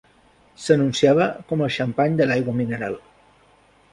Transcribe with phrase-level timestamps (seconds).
[0.61, 2.97] S'anunciava com el xampany de l'aigua mineral.